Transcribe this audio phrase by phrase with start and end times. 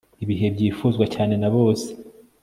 [0.23, 1.89] Ibihe byifuzwa cyane na bose